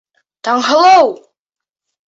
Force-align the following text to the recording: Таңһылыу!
Таңһылыу! 0.47 1.13